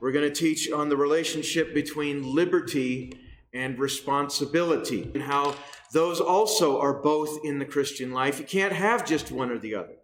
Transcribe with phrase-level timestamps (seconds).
[0.00, 3.18] we're going to teach on the relationship between liberty
[3.52, 5.54] and responsibility and how
[5.92, 8.38] those also are both in the Christian life.
[8.38, 9.96] You can't have just one or the other.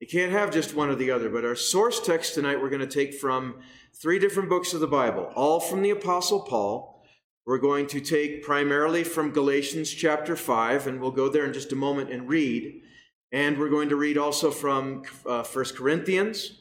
[0.00, 1.28] You can't have just one or the other.
[1.28, 3.60] But our source text tonight, we're going to take from
[3.94, 7.02] three different books of the Bible, all from the Apostle Paul.
[7.46, 11.72] We're going to take primarily from Galatians chapter 5, and we'll go there in just
[11.72, 12.82] a moment and read.
[13.32, 16.59] And we're going to read also from uh, 1 Corinthians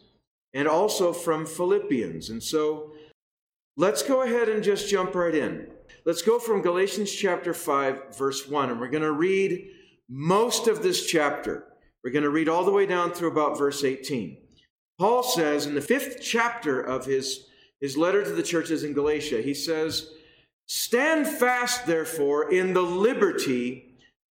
[0.54, 2.30] and also from Philippians.
[2.30, 2.94] And so
[3.78, 5.68] let's go ahead and just jump right in.
[6.06, 9.70] Let's go from Galatians chapter 5, verse 1, and we're going to read
[10.10, 11.66] most of this chapter.
[12.04, 14.38] We're going to read all the way down through about verse 18.
[14.98, 17.48] Paul says in the fifth chapter of his,
[17.80, 20.12] his letter to the churches in Galatia, he says,
[20.68, 23.90] Stand fast, therefore, in the liberty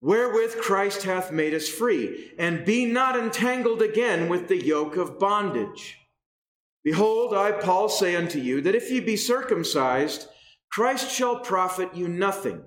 [0.03, 5.17] wherewith Christ hath made us free, and be not entangled again with the yoke of
[5.17, 5.97] bondage.
[6.83, 10.27] Behold, I, Paul, say unto you, that if ye be circumcised,
[10.71, 12.63] Christ shall profit you nothing.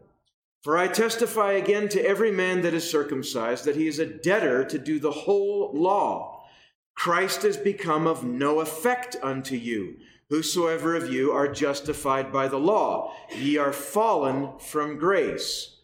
[0.63, 4.65] For I testify again to every man that is circumcised that he is a debtor
[4.65, 6.45] to do the whole law.
[6.97, 9.97] Christ is become of no effect unto you.
[10.29, 15.77] Whosoever of you are justified by the law, ye are fallen from grace.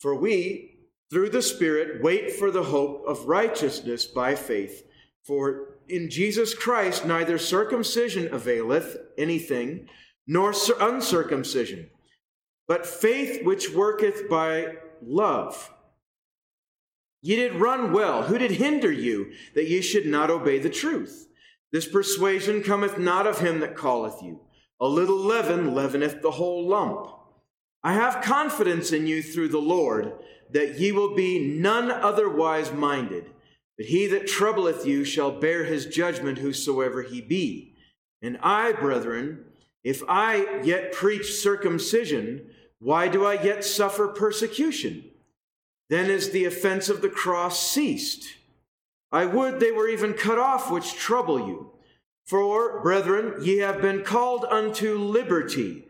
[0.00, 4.82] For we, through the Spirit, wait for the hope of righteousness by faith.
[5.24, 9.88] For in Jesus Christ neither circumcision availeth anything,
[10.26, 11.90] nor uncircumcision,
[12.66, 15.72] but faith which worketh by love.
[17.22, 18.24] Ye did run well.
[18.24, 21.28] Who did hinder you that ye should not obey the truth?
[21.72, 24.40] This persuasion cometh not of him that calleth you.
[24.80, 27.08] A little leaven leaveneth the whole lump.
[27.82, 30.12] I have confidence in you through the Lord
[30.52, 33.30] that ye will be none otherwise minded.
[33.76, 37.74] But he that troubleth you shall bear his judgment, whosoever he be.
[38.22, 39.44] And I, brethren,
[39.84, 45.04] if I yet preach circumcision, why do I yet suffer persecution?
[45.88, 48.26] Then is the offense of the cross ceased.
[49.12, 51.70] I would they were even cut off which trouble you.
[52.26, 55.84] For, brethren, ye have been called unto liberty.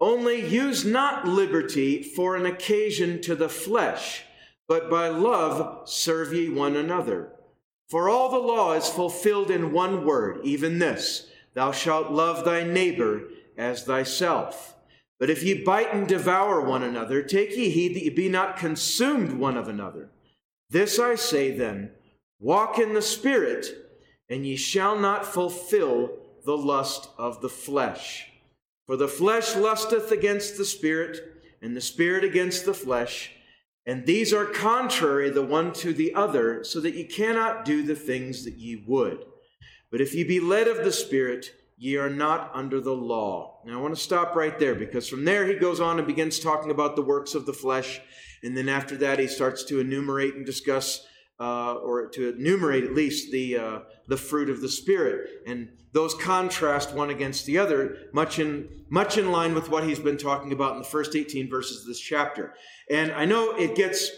[0.00, 4.22] Only use not liberty for an occasion to the flesh,
[4.68, 7.32] but by love serve ye one another.
[7.88, 12.64] For all the law is fulfilled in one word, even this Thou shalt love thy
[12.64, 14.74] neighbor as thyself.
[15.18, 18.56] But if ye bite and devour one another, take ye heed that ye be not
[18.56, 20.10] consumed one of another.
[20.70, 21.92] This I say then
[22.40, 23.66] walk in the Spirit,
[24.28, 26.10] and ye shall not fulfill
[26.44, 28.28] the lust of the flesh.
[28.86, 31.20] For the flesh lusteth against the Spirit,
[31.62, 33.33] and the Spirit against the flesh.
[33.86, 37.94] And these are contrary the one to the other, so that ye cannot do the
[37.94, 39.24] things that ye would.
[39.90, 43.60] But if ye be led of the Spirit, ye are not under the law.
[43.66, 46.38] Now I want to stop right there because from there he goes on and begins
[46.40, 48.00] talking about the works of the flesh.
[48.42, 51.06] And then after that, he starts to enumerate and discuss,
[51.40, 53.78] uh, or to enumerate at least, the, uh,
[54.08, 55.42] the fruit of the Spirit.
[55.46, 59.98] And those contrast one against the other, much in, much in line with what he's
[59.98, 62.54] been talking about in the first 18 verses of this chapter.
[62.90, 64.10] And I know it gets,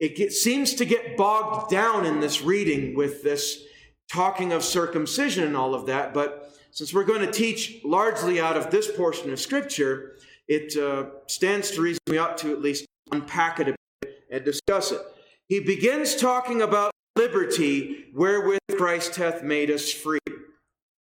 [0.00, 3.64] it gets, seems to get bogged down in this reading with this
[4.10, 8.56] talking of circumcision and all of that, but since we're going to teach largely out
[8.56, 10.16] of this portion of Scripture,
[10.48, 14.44] it uh, stands to reason we ought to at least unpack it a bit and
[14.44, 15.00] discuss it.
[15.52, 20.18] He begins talking about liberty wherewith Christ hath made us free.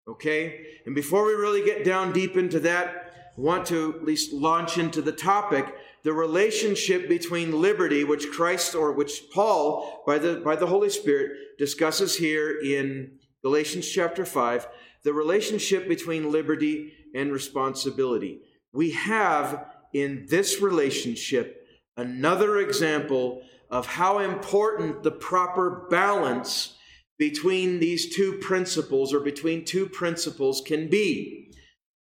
[0.06, 0.60] Okay?
[0.86, 4.78] And before we really get down deep into that, I want to at least launch
[4.78, 10.54] into the topic the relationship between liberty, which Christ or which Paul, by the, by
[10.54, 14.68] the Holy Spirit, discusses here in Galatians chapter 5,
[15.02, 18.42] the relationship between liberty and responsibility.
[18.72, 21.66] We have in this relationship
[21.96, 26.76] another example of how important the proper balance
[27.18, 31.54] between these two principles or between two principles can be.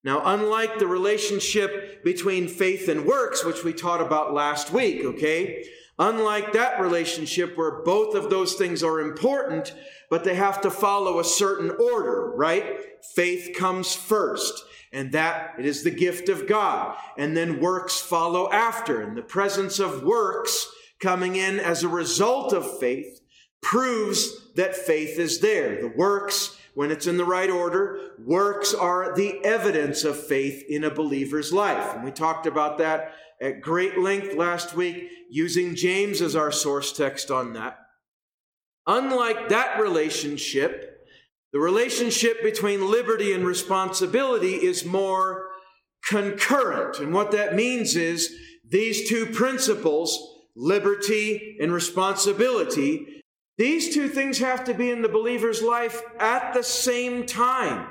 [0.02, 5.64] Now, unlike the relationship between faith and works, which we taught about last week, okay?
[5.98, 9.72] Unlike that relationship where both of those things are important,
[10.10, 12.80] but they have to follow a certain order, right?
[13.14, 16.96] Faith comes first, and that it is the gift of God.
[17.16, 19.00] And then works follow after.
[19.00, 20.68] And the presence of works
[21.04, 23.20] coming in as a result of faith
[23.62, 25.80] proves that faith is there.
[25.82, 30.82] The works, when it's in the right order, works are the evidence of faith in
[30.82, 31.94] a believer's life.
[31.94, 36.90] And we talked about that at great length last week, using James as our source
[36.92, 37.78] text on that.
[38.86, 41.06] Unlike that relationship,
[41.52, 45.50] the relationship between liberty and responsibility is more
[46.08, 46.98] concurrent.
[46.98, 48.34] And what that means is
[48.66, 53.22] these two principles, liberty and responsibility,
[53.56, 57.88] these two things have to be in the believer's life at the same time.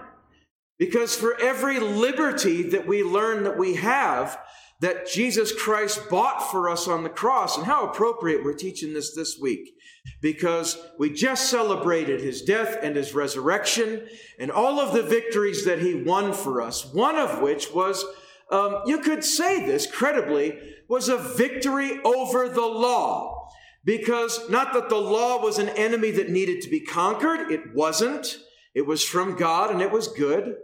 [0.77, 4.39] Because for every liberty that we learn that we have,
[4.81, 9.15] that Jesus Christ bought for us on the cross, and how appropriate we're teaching this
[9.15, 9.74] this week,
[10.21, 14.06] because we just celebrated his death and his resurrection
[14.39, 18.04] and all of the victories that he won for us, one of which was,
[18.51, 23.50] um, you could say this credibly, was a victory over the law.
[23.85, 28.38] Because not that the law was an enemy that needed to be conquered, it wasn't.
[28.74, 30.56] It was from God and it was good.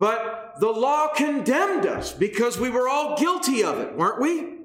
[0.00, 4.60] But the law condemned us because we were all guilty of it, weren't we?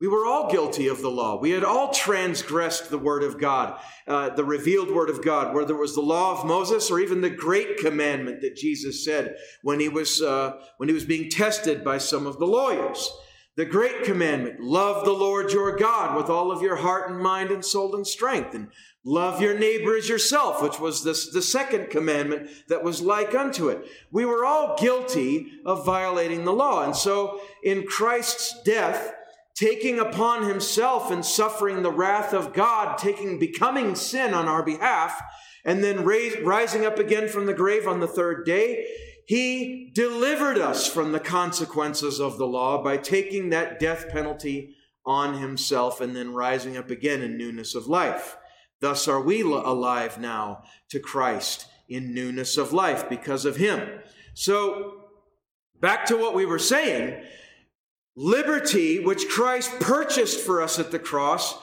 [0.00, 1.38] We were all guilty of the law.
[1.38, 5.74] We had all transgressed the word of God, uh, the revealed word of God, whether
[5.74, 9.78] it was the law of Moses or even the great commandment that Jesus said when
[9.78, 13.12] he was uh, when he was being tested by some of the lawyers.
[13.60, 17.50] The great commandment, love the Lord your God with all of your heart and mind
[17.50, 18.68] and soul and strength, and
[19.04, 23.68] love your neighbor as yourself, which was this, the second commandment that was like unto
[23.68, 23.84] it.
[24.10, 26.84] We were all guilty of violating the law.
[26.84, 29.12] And so in Christ's death,
[29.54, 35.20] taking upon himself and suffering the wrath of God, taking, becoming sin on our behalf,
[35.66, 38.86] and then raise, rising up again from the grave on the third day,
[39.30, 44.74] he delivered us from the consequences of the law by taking that death penalty
[45.06, 48.36] on himself and then rising up again in newness of life.
[48.80, 54.00] Thus are we alive now to Christ in newness of life because of him.
[54.34, 55.04] So,
[55.80, 57.22] back to what we were saying
[58.16, 61.56] liberty, which Christ purchased for us at the cross,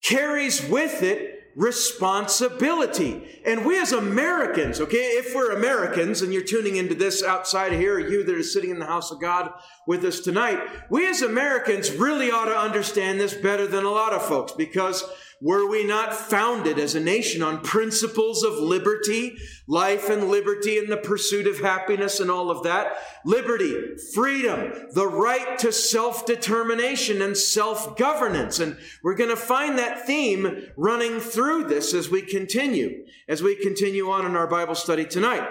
[0.00, 3.40] carries with it responsibility.
[3.44, 7.78] And we as Americans, okay, if we're Americans and you're tuning into this outside of
[7.78, 9.52] here, or you that are sitting in the house of God
[9.86, 10.60] with us tonight,
[10.90, 15.04] we as Americans really ought to understand this better than a lot of folks because
[15.42, 20.90] were we not founded as a nation on principles of liberty, life and liberty and
[20.90, 22.98] the pursuit of happiness and all of that?
[23.24, 28.60] Liberty, freedom, the right to self-determination and self-governance.
[28.60, 33.56] And we're going to find that theme running through this as we continue, as we
[33.56, 35.48] continue on in our Bible study tonight.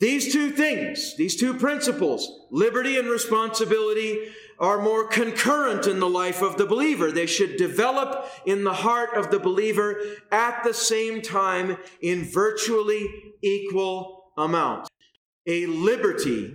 [0.00, 4.28] These two things, these two principles, liberty and responsibility,
[4.60, 7.12] are more concurrent in the life of the believer.
[7.12, 10.00] They should develop in the heart of the believer
[10.32, 13.06] at the same time in virtually
[13.42, 14.90] equal amounts.
[15.46, 16.54] A liberty,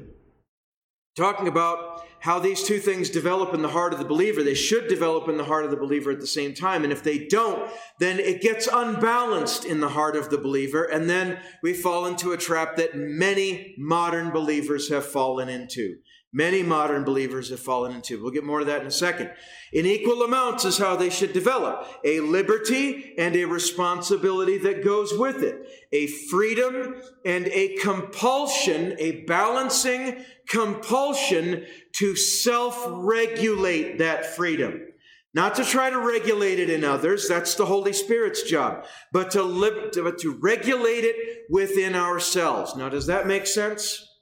[1.16, 4.44] talking about how these two things develop in the heart of the believer.
[4.44, 6.86] They should develop in the heart of the believer at the same time.
[6.86, 7.70] And if they don't,
[8.00, 10.84] then it gets unbalanced in the heart of the believer.
[10.84, 15.98] And then we fall into a trap that many modern believers have fallen into
[16.34, 18.22] many modern believers have fallen into.
[18.22, 19.32] We'll get more to that in a second.
[19.72, 25.14] In equal amounts is how they should develop a liberty and a responsibility that goes
[25.18, 34.88] with it, a freedom and a compulsion, a balancing compulsion to self regulate that freedom.
[35.36, 39.42] Not to try to regulate it in others, that's the Holy Spirit's job, but to,
[39.42, 42.76] live, but to regulate it within ourselves.
[42.76, 44.13] Now, does that make sense?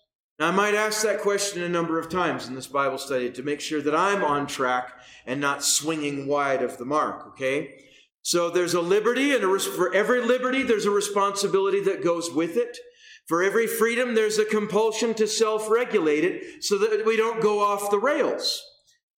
[0.42, 3.44] Now, I might ask that question a number of times in this Bible study to
[3.44, 4.92] make sure that I'm on track
[5.28, 7.76] and not swinging wide of the mark, okay?
[8.24, 12.32] So there's a liberty, and a res- for every liberty, there's a responsibility that goes
[12.32, 12.80] with it.
[13.28, 17.60] For every freedom, there's a compulsion to self regulate it so that we don't go
[17.60, 18.68] off the rails.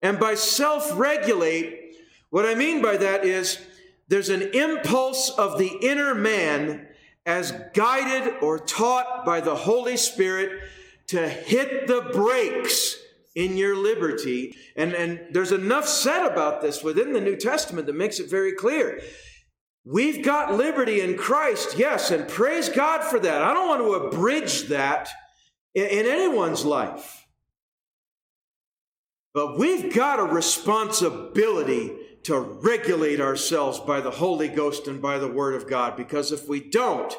[0.02, 1.98] And by self regulate,
[2.32, 3.64] what I mean by that is
[4.08, 6.88] there's an impulse of the inner man
[7.28, 10.64] as guided or taught by the Holy Spirit
[11.12, 12.98] to hit the brakes
[13.36, 14.56] in your liberty.
[14.76, 18.54] And, and there's enough said about this within the New Testament that makes it very
[18.54, 19.02] clear.
[19.84, 23.42] We've got liberty in Christ, yes, and praise God for that.
[23.42, 25.10] I don't want to abridge that
[25.74, 27.26] in, in anyone's life.
[29.34, 35.28] But we've got a responsibility to regulate ourselves by the Holy Ghost and by the
[35.28, 37.14] Word of God, because if we don't,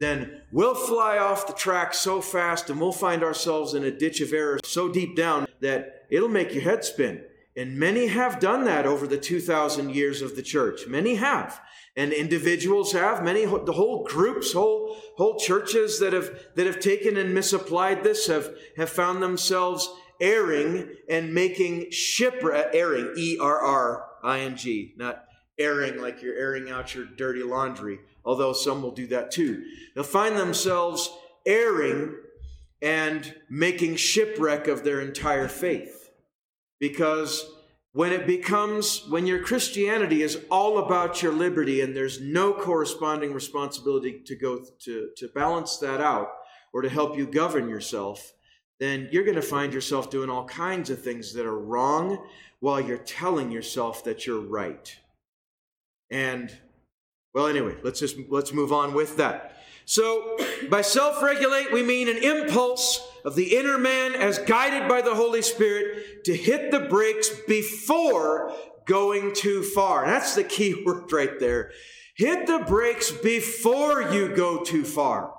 [0.00, 4.20] then we'll fly off the track so fast and we'll find ourselves in a ditch
[4.20, 7.22] of error so deep down that it'll make your head spin.
[7.56, 10.86] And many have done that over the 2,000 years of the church.
[10.86, 11.60] Many have.
[11.96, 13.22] And individuals have.
[13.22, 18.28] Many, the whole groups, whole, whole churches that have, that have taken and misapplied this
[18.28, 19.90] have, have found themselves
[20.20, 25.24] erring and making shipwreck, erring, E R R I N G, not
[25.58, 29.64] airing like you're airing out your dirty laundry, although some will do that too.
[29.94, 31.10] They'll find themselves
[31.46, 32.14] erring
[32.82, 36.10] and making shipwreck of their entire faith.
[36.78, 37.50] Because
[37.92, 43.34] when it becomes, when your Christianity is all about your liberty and there's no corresponding
[43.34, 46.28] responsibility to go to, to balance that out
[46.72, 48.32] or to help you govern yourself,
[48.78, 52.24] then you're going to find yourself doing all kinds of things that are wrong
[52.60, 54.96] while you're telling yourself that you're right.
[56.10, 56.56] And
[57.32, 59.56] well, anyway, let's just let's move on with that.
[59.84, 65.14] So, by self-regulate we mean an impulse of the inner man as guided by the
[65.14, 68.52] Holy Spirit to hit the brakes before
[68.86, 70.06] going too far.
[70.06, 71.72] That's the key word right there.
[72.14, 75.34] Hit the brakes before you go too far.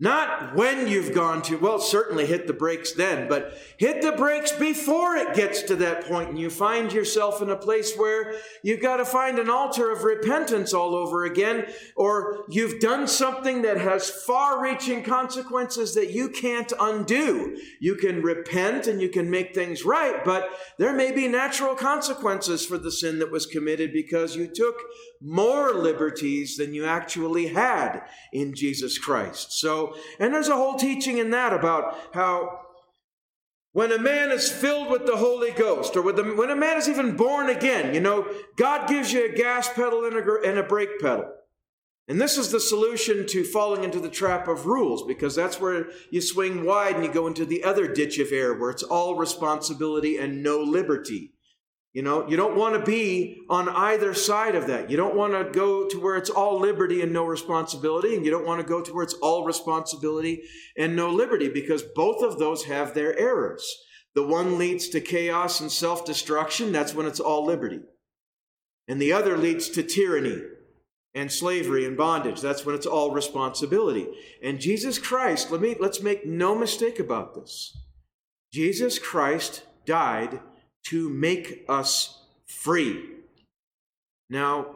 [0.00, 4.52] Not when you've gone to, well, certainly hit the brakes then, but hit the brakes
[4.52, 8.80] before it gets to that point and you find yourself in a place where you've
[8.80, 13.76] got to find an altar of repentance all over again, or you've done something that
[13.76, 17.56] has far reaching consequences that you can't undo.
[17.80, 22.64] You can repent and you can make things right, but there may be natural consequences
[22.64, 24.76] for the sin that was committed because you took
[25.20, 29.52] more liberties than you actually had in Jesus Christ.
[29.52, 32.60] So, and there's a whole teaching in that about how
[33.72, 36.88] when a man is filled with the Holy Ghost, or the, when a man is
[36.88, 40.62] even born again, you know, God gives you a gas pedal and a, and a
[40.62, 41.32] brake pedal.
[42.08, 45.88] And this is the solution to falling into the trap of rules, because that's where
[46.10, 49.16] you swing wide and you go into the other ditch of error, where it's all
[49.16, 51.34] responsibility and no liberty.
[51.94, 54.90] You know, you don't want to be on either side of that.
[54.90, 58.30] You don't want to go to where it's all liberty and no responsibility, and you
[58.30, 60.42] don't want to go to where it's all responsibility
[60.76, 63.66] and no liberty, because both of those have their errors.
[64.14, 67.80] The one leads to chaos and self destruction, that's when it's all liberty.
[68.86, 70.42] And the other leads to tyranny
[71.14, 74.06] and slavery and bondage, that's when it's all responsibility.
[74.42, 77.76] And Jesus Christ, let me, let's make no mistake about this.
[78.52, 80.40] Jesus Christ died
[80.88, 83.02] to make us free.
[84.30, 84.66] Now,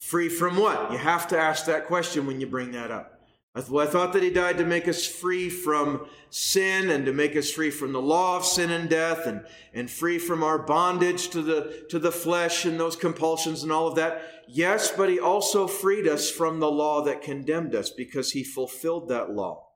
[0.00, 0.92] free from what?
[0.92, 3.20] You have to ask that question when you bring that up.
[3.54, 7.12] I, th- I thought that he died to make us free from sin and to
[7.12, 10.58] make us free from the law of sin and death and, and free from our
[10.58, 14.22] bondage to the, to the flesh and those compulsions and all of that.
[14.48, 19.08] Yes, but he also freed us from the law that condemned us because he fulfilled
[19.08, 19.66] that law.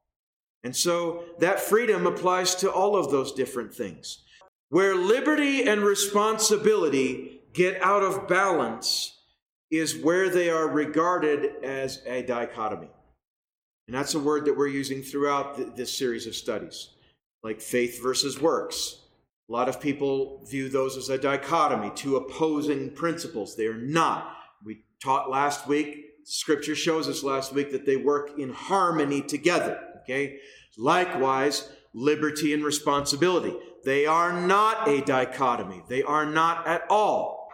[0.62, 4.22] And so that freedom applies to all of those different things.
[4.70, 9.18] Where liberty and responsibility get out of balance
[9.70, 12.88] is where they are regarded as a dichotomy.
[13.86, 16.90] And that's a word that we're using throughout this series of studies,
[17.42, 19.00] like faith versus works.
[19.48, 23.56] A lot of people view those as a dichotomy, two opposing principles.
[23.56, 24.34] They are not.
[24.64, 29.78] We taught last week, scripture shows us last week that they work in harmony together.
[30.02, 30.38] Okay?
[30.78, 33.54] Likewise, liberty and responsibility.
[33.84, 35.82] They are not a dichotomy.
[35.88, 37.48] They are not at all.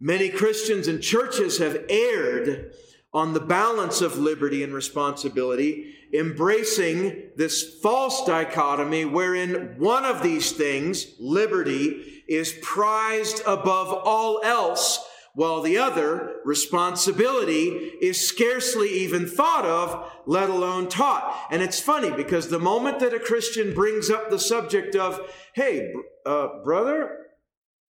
[0.00, 2.72] Many Christians and churches have erred
[3.12, 10.50] on the balance of liberty and responsibility, embracing this false dichotomy wherein one of these
[10.52, 19.64] things, liberty, is prized above all else while the other, responsibility, is scarcely even thought
[19.64, 21.48] of, let alone taught.
[21.50, 25.20] And it's funny because the moment that a Christian brings up the subject of,
[25.54, 25.92] hey,
[26.24, 27.18] uh, brother,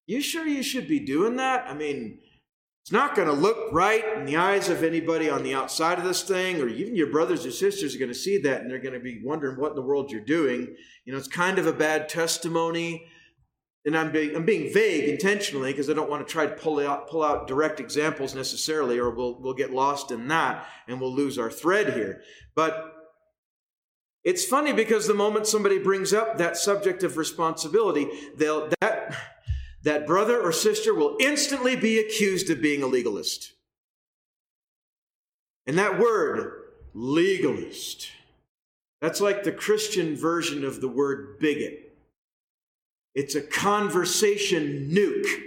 [0.07, 1.67] you sure you should be doing that?
[1.69, 2.19] I mean,
[2.83, 6.05] it's not going to look right in the eyes of anybody on the outside of
[6.05, 8.79] this thing, or even your brothers or sisters are going to see that and they're
[8.79, 10.75] going to be wondering what in the world you're doing.
[11.05, 13.07] You know, it's kind of a bad testimony
[13.85, 16.81] and I'm being, I'm being vague intentionally because I don't want to try to pull
[16.81, 21.15] out, pull out direct examples necessarily, or we'll, we'll get lost in that and we'll
[21.15, 22.23] lose our thread here.
[22.55, 22.93] But
[24.23, 29.15] it's funny because the moment somebody brings up that subject of responsibility, they'll, that,
[29.83, 33.53] that brother or sister will instantly be accused of being a legalist.
[35.67, 36.63] And that word,
[36.95, 38.09] legalist,
[39.03, 41.84] that's like the Christian version of the word bigot.
[43.15, 45.43] It's a conversation nuke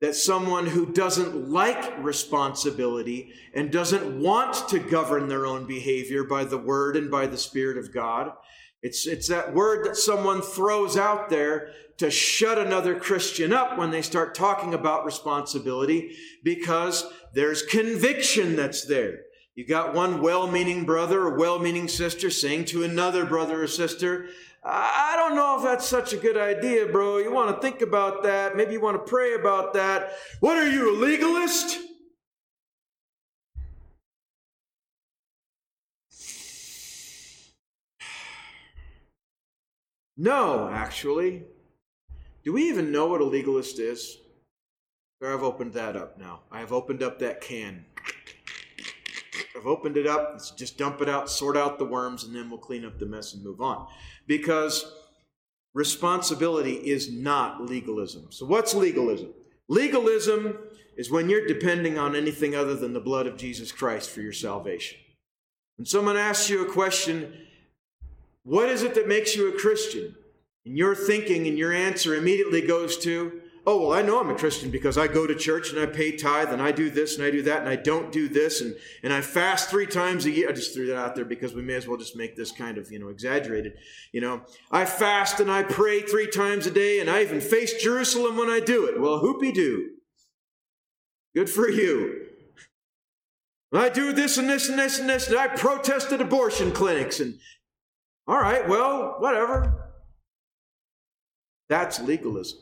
[0.00, 6.44] that someone who doesn't like responsibility and doesn't want to govern their own behavior by
[6.44, 8.32] the word and by the Spirit of God,
[8.82, 13.90] it's, it's that word that someone throws out there to shut another Christian up when
[13.90, 19.20] they start talking about responsibility because there's conviction that's there.
[19.54, 23.66] You got one well meaning brother or well meaning sister saying to another brother or
[23.66, 24.28] sister,
[24.68, 27.18] I don't know if that's such a good idea, bro.
[27.18, 28.56] You want to think about that.
[28.56, 30.14] Maybe you want to pray about that.
[30.40, 31.78] What are you, a legalist?
[40.16, 41.44] No, actually.
[42.42, 44.18] Do we even know what a legalist is?
[45.22, 46.40] I've opened that up now.
[46.50, 47.84] I have opened up that can.
[49.56, 50.30] I've opened it up.
[50.32, 53.06] Let's just dump it out, sort out the worms, and then we'll clean up the
[53.06, 53.86] mess and move on.
[54.26, 54.92] Because
[55.74, 58.26] responsibility is not legalism.
[58.30, 59.30] So, what's legalism?
[59.68, 60.58] Legalism
[60.96, 64.32] is when you're depending on anything other than the blood of Jesus Christ for your
[64.32, 64.98] salvation.
[65.76, 67.32] When someone asks you a question,
[68.44, 70.14] what is it that makes you a Christian?
[70.64, 74.34] And your thinking and your answer immediately goes to, oh, well, I know I'm a
[74.34, 77.26] Christian because I go to church and I pay tithe and I do this and
[77.26, 80.30] I do that and I don't do this and, and I fast three times a
[80.30, 80.48] year.
[80.48, 82.78] I just threw that out there because we may as well just make this kind
[82.78, 83.72] of, you know, exaggerated.
[84.12, 87.82] You know, I fast and I pray three times a day and I even face
[87.82, 89.00] Jerusalem when I do it.
[89.00, 89.90] Well, hoopy doo.
[91.34, 92.22] Good for you.
[93.72, 97.34] I do this and this and this and this and I protested abortion clinics and
[98.28, 99.92] all right, well, whatever.
[101.68, 102.60] That's legalism.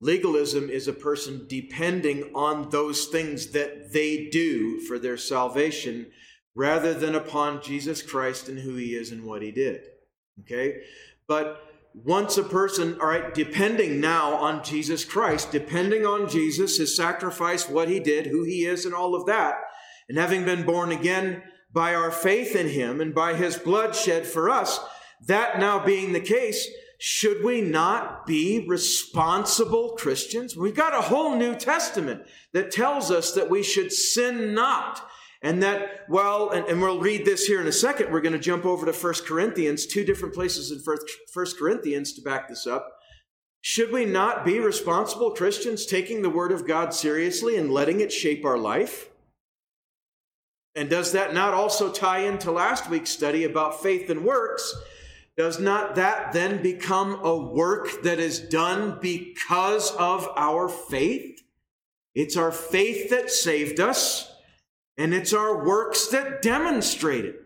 [0.00, 6.06] Legalism is a person depending on those things that they do for their salvation
[6.54, 9.82] rather than upon Jesus Christ and who he is and what he did.
[10.40, 10.82] Okay?
[11.26, 11.62] But
[12.04, 17.68] once a person, all right, depending now on Jesus Christ, depending on Jesus, his sacrifice,
[17.68, 19.54] what he did, who he is, and all of that,
[20.08, 24.26] and having been born again by our faith in him and by his blood shed
[24.26, 24.78] for us,
[25.26, 30.56] that now being the case, should we not be responsible Christians?
[30.56, 35.06] We've got a whole New Testament that tells us that we should sin not.
[35.42, 38.10] And that, well, and, and we'll read this here in a second.
[38.10, 40.80] We're going to jump over to First Corinthians, two different places in
[41.32, 42.92] First Corinthians to back this up.
[43.60, 48.12] Should we not be responsible Christians taking the Word of God seriously and letting it
[48.12, 49.10] shape our life?
[50.74, 54.74] And does that not also tie into last week's study about faith and works?
[55.36, 61.42] Does not that then become a work that is done because of our faith?
[62.14, 64.32] It's our faith that saved us,
[64.96, 67.42] and it's our works that demonstrate it.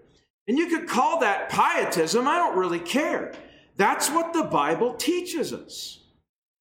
[0.46, 3.33] And you could call that pietism, I don't really care.
[3.76, 6.00] That's what the Bible teaches us.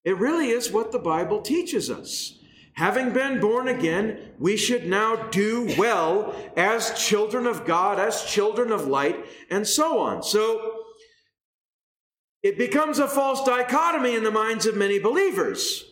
[0.03, 2.39] It really is what the Bible teaches us.
[2.73, 8.71] Having been born again, we should now do well as children of God, as children
[8.71, 10.23] of light, and so on.
[10.23, 10.78] So,
[12.41, 15.83] it becomes a false dichotomy in the minds of many believers.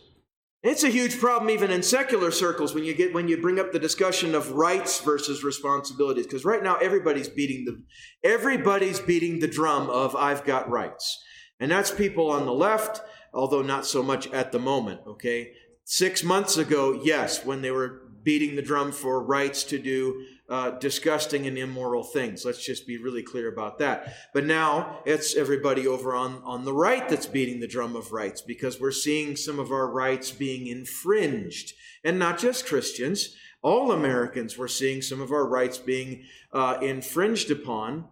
[0.62, 3.70] It's a huge problem even in secular circles when you get when you bring up
[3.70, 9.46] the discussion of rights versus responsibilities because right now everybody's beating the everybody's beating the
[9.46, 11.22] drum of I've got rights.
[11.60, 13.00] And that's people on the left,
[13.32, 15.52] although not so much at the moment, okay?
[15.84, 20.70] 6 months ago, yes, when they were beating the drum for rights to do uh,
[20.78, 22.44] disgusting and immoral things.
[22.44, 24.14] Let's just be really clear about that.
[24.32, 28.40] But now it's everybody over on, on the right that's beating the drum of rights
[28.40, 31.74] because we're seeing some of our rights being infringed.
[32.02, 37.50] And not just Christians, all Americans, we're seeing some of our rights being uh, infringed
[37.50, 38.06] upon.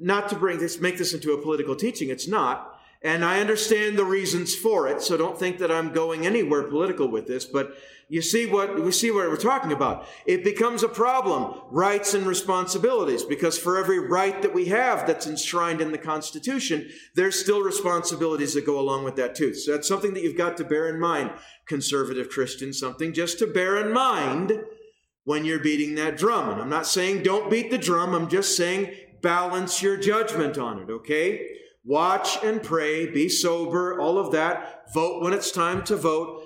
[0.00, 2.77] Not to bring this, make this into a political teaching, it's not.
[3.02, 7.06] And I understand the reasons for it, so don't think that I'm going anywhere political
[7.06, 7.76] with this, but
[8.08, 10.08] you see what we see what we're talking about.
[10.26, 15.26] It becomes a problem, rights and responsibilities, because for every right that we have that's
[15.26, 19.54] enshrined in the Constitution, there's still responsibilities that go along with that too.
[19.54, 21.30] So that's something that you've got to bear in mind,
[21.66, 24.58] conservative Christians, something just to bear in mind
[25.24, 26.48] when you're beating that drum.
[26.48, 30.80] And I'm not saying don't beat the drum, I'm just saying balance your judgment on
[30.80, 31.46] it, okay?
[31.88, 34.84] Watch and pray, be sober, all of that.
[34.94, 36.44] Vote when it's time to vote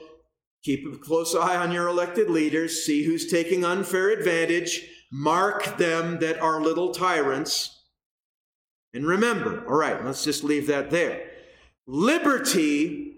[0.63, 2.85] Keep a close eye on your elected leaders.
[2.85, 4.87] See who's taking unfair advantage.
[5.11, 7.81] Mark them that are little tyrants.
[8.95, 11.31] And remember, all right, let's just leave that there.
[11.87, 13.15] Liberty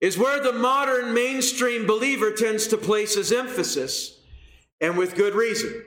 [0.00, 4.20] is where the modern mainstream believer tends to place his emphasis,
[4.80, 5.84] and with good reason.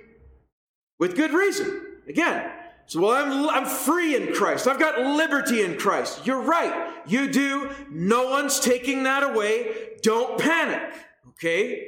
[0.99, 1.81] With good reason.
[2.07, 2.51] Again,
[2.89, 4.67] So, well, I'm, I'm free in Christ.
[4.67, 6.25] I've got liberty in Christ.
[6.25, 6.91] You're right.
[7.05, 7.69] You do.
[7.91, 9.91] No one's taking that away.
[10.01, 10.81] Don't panic.
[11.27, 11.87] Okay?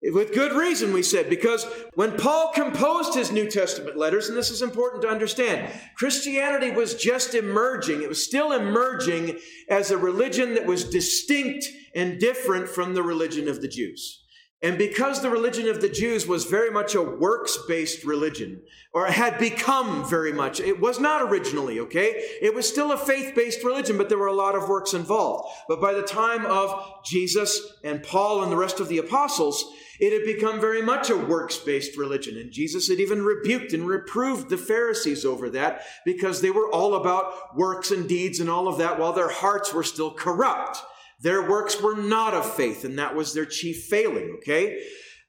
[0.00, 4.50] With good reason, we said, because when Paul composed his New Testament letters, and this
[4.50, 8.02] is important to understand, Christianity was just emerging.
[8.02, 13.48] It was still emerging as a religion that was distinct and different from the religion
[13.48, 14.17] of the Jews.
[14.60, 18.60] And because the religion of the Jews was very much a works based religion,
[18.92, 22.20] or had become very much, it was not originally, okay?
[22.42, 25.48] It was still a faith based religion, but there were a lot of works involved.
[25.68, 29.64] But by the time of Jesus and Paul and the rest of the apostles,
[30.00, 32.36] it had become very much a works based religion.
[32.36, 36.96] And Jesus had even rebuked and reproved the Pharisees over that because they were all
[36.96, 40.82] about works and deeds and all of that while their hearts were still corrupt.
[41.20, 44.80] Their works were not of faith, and that was their chief failing, okay?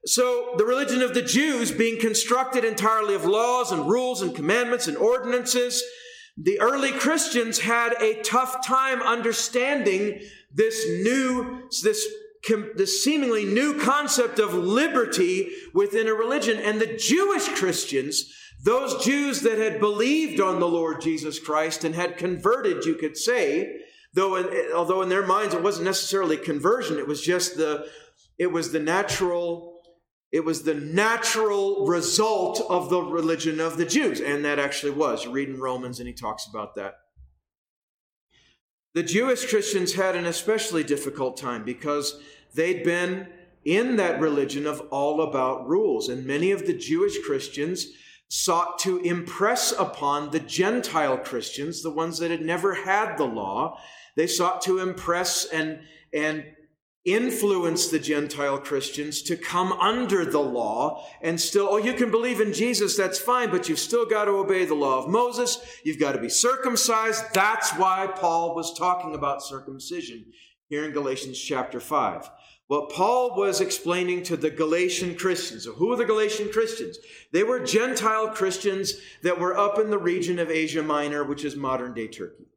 [0.06, 4.88] So, the religion of the Jews being constructed entirely of laws and rules and commandments
[4.88, 5.84] and ordinances,
[6.38, 10.22] the early Christians had a tough time understanding
[10.54, 12.08] this new, this,
[12.76, 16.58] this seemingly new concept of liberty within a religion.
[16.60, 21.94] And the Jewish Christians, those Jews that had believed on the Lord Jesus Christ and
[21.94, 23.82] had converted, you could say,
[24.20, 27.88] Though, in, although in their minds it wasn't necessarily conversion, it was just the,
[28.38, 29.80] it was the natural,
[30.34, 35.24] it was the natural result of the religion of the Jews, and that actually was.
[35.24, 36.96] You read in Romans, and he talks about that.
[38.94, 42.22] The Jewish Christians had an especially difficult time because
[42.54, 43.30] they'd been
[43.64, 47.88] in that religion of all about rules, and many of the Jewish Christians
[48.28, 53.80] sought to impress upon the Gentile Christians, the ones that had never had the law,
[54.20, 55.80] they sought to impress and,
[56.14, 56.44] and
[57.06, 62.42] influence the Gentile Christians to come under the law and still, oh, you can believe
[62.42, 65.66] in Jesus, that's fine, but you've still got to obey the law of Moses.
[65.86, 67.24] You've got to be circumcised.
[67.34, 70.26] That's why Paul was talking about circumcision
[70.68, 72.30] here in Galatians chapter 5.
[72.68, 75.64] What Paul was explaining to the Galatian Christians.
[75.64, 76.98] So who are the Galatian Christians?
[77.32, 81.56] They were Gentile Christians that were up in the region of Asia Minor, which is
[81.56, 82.50] modern day Turkey.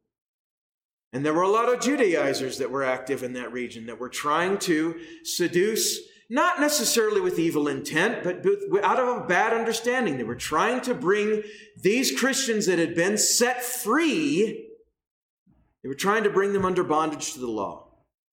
[1.13, 4.09] And there were a lot of Judaizers that were active in that region that were
[4.09, 8.43] trying to seduce, not necessarily with evil intent, but
[8.83, 10.17] out of a bad understanding.
[10.17, 11.43] They were trying to bring
[11.79, 14.71] these Christians that had been set free,
[15.83, 17.89] they were trying to bring them under bondage to the law,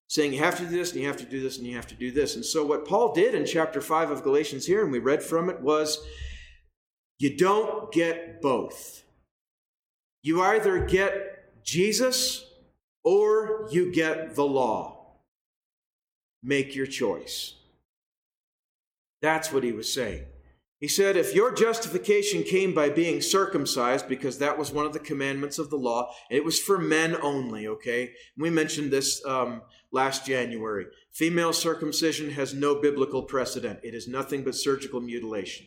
[0.08, 1.88] saying, You have to do this, and you have to do this, and you have
[1.88, 2.36] to do this.
[2.36, 5.50] And so, what Paul did in chapter 5 of Galatians here, and we read from
[5.50, 5.98] it, was
[7.18, 9.02] you don't get both.
[10.22, 12.49] You either get Jesus
[13.04, 15.16] or you get the law.
[16.42, 17.54] Make your choice.
[19.20, 20.24] That's what he was saying.
[20.80, 24.98] He said, if your justification came by being circumcised, because that was one of the
[24.98, 28.12] commandments of the law, and it was for men only, okay?
[28.38, 29.60] We mentioned this um,
[29.92, 30.86] last January.
[31.12, 35.66] Female circumcision has no biblical precedent, it is nothing but surgical mutilation.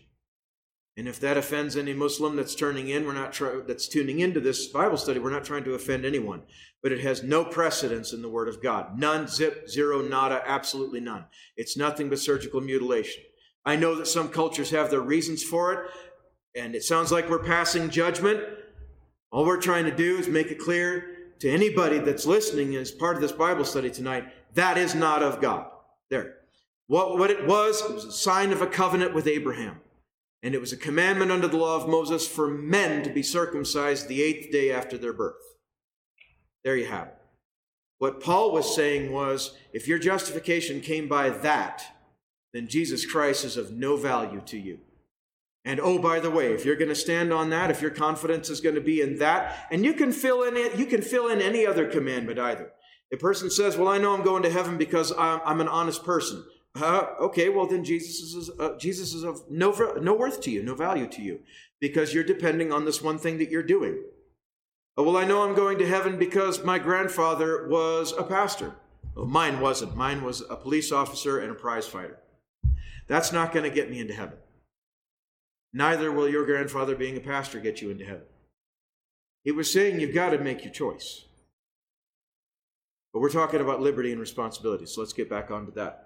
[0.95, 4.39] And if that offends any Muslim that's turning in, we're not try- that's tuning into
[4.39, 6.43] this Bible study, we're not trying to offend anyone.
[6.83, 8.99] But it has no precedence in the Word of God.
[8.99, 11.25] None, zip, zero, nada, absolutely none.
[11.57, 13.23] It's nothing but surgical mutilation.
[13.65, 15.89] I know that some cultures have their reasons for it,
[16.55, 18.43] and it sounds like we're passing judgment.
[19.31, 23.15] All we're trying to do is make it clear to anybody that's listening as part
[23.15, 25.67] of this Bible study tonight that is not of God.
[26.09, 26.35] There.
[26.87, 29.79] What, what it was, it was a sign of a covenant with Abraham.
[30.43, 34.07] And it was a commandment under the law of Moses for men to be circumcised
[34.07, 35.41] the eighth day after their birth.
[36.63, 37.17] There you have it.
[37.97, 41.85] What Paul was saying was if your justification came by that,
[42.53, 44.79] then Jesus Christ is of no value to you.
[45.65, 48.49] And oh, by the way, if you're going to stand on that, if your confidence
[48.49, 51.29] is going to be in that, and you can fill in it, you can fill
[51.29, 52.71] in any other commandment either.
[53.13, 56.03] A person says, "Well, I know I'm going to heaven because I'm, I'm an honest
[56.03, 56.43] person."
[56.75, 60.73] Okay, well then Jesus is uh, Jesus is of no no worth to you, no
[60.73, 61.39] value to you,
[61.79, 64.01] because you're depending on this one thing that you're doing.
[64.95, 68.75] Oh, well, I know I'm going to heaven because my grandfather was a pastor.
[69.15, 69.95] Well, mine wasn't.
[69.95, 72.19] Mine was a police officer and a prize fighter.
[73.07, 74.37] That's not going to get me into heaven.
[75.73, 78.25] Neither will your grandfather being a pastor get you into heaven.
[79.43, 81.25] He was saying you've got to make your choice.
[83.11, 86.02] But we're talking about liberty and responsibility, so let's get back onto that.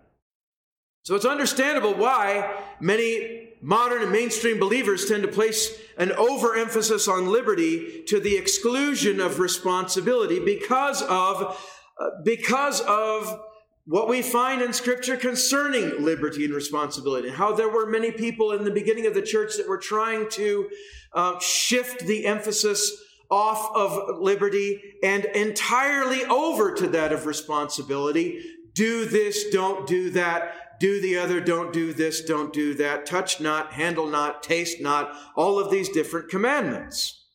[1.08, 7.32] So it's understandable why many modern and mainstream believers tend to place an overemphasis on
[7.32, 11.58] liberty to the exclusion of responsibility because of,
[11.98, 13.40] uh, because of
[13.86, 18.52] what we find in Scripture concerning liberty and responsibility, and how there were many people
[18.52, 20.70] in the beginning of the church that were trying to
[21.14, 28.44] uh, shift the emphasis off of liberty and entirely over to that of responsibility.
[28.74, 30.67] Do this, don't do that.
[30.80, 33.06] Do the other, don't do this, don't do that.
[33.06, 35.12] Touch not, handle not, taste not.
[35.36, 37.26] All of these different commandments.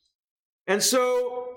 [0.66, 1.48] And so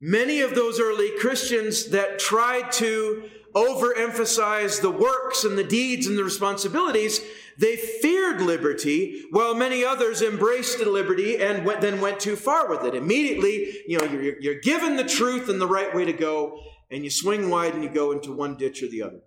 [0.00, 6.18] many of those early Christians that tried to overemphasize the works and the deeds and
[6.18, 7.20] the responsibilities,
[7.58, 12.68] they feared liberty, while many others embraced the liberty and went, then went too far
[12.68, 12.94] with it.
[12.94, 16.58] Immediately, you know, you're, you're given the truth and the right way to go,
[16.90, 19.20] and you swing wide and you go into one ditch or the other.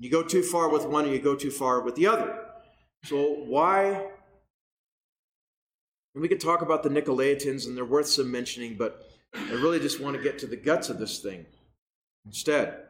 [0.00, 2.34] You go too far with one, or you go too far with the other.
[3.04, 4.06] So why?
[6.14, 9.78] And we could talk about the Nicolaitans, and they're worth some mentioning, but I really
[9.78, 11.44] just want to get to the guts of this thing
[12.26, 12.82] instead.